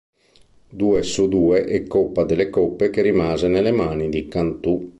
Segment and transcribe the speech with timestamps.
[0.67, 4.89] Due su due e Coppa delle Coppe che rimase nelle mani di Cantù.